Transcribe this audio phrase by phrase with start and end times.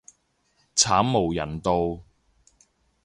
[0.75, 2.01] 慘無人道